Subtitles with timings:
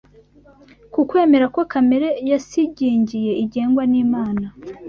[0.93, 4.45] ku kwemera ko kamere yasigingiye igengwa n’Imana